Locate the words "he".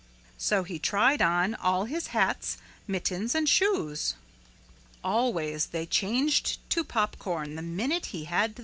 0.63-0.79, 8.07-8.23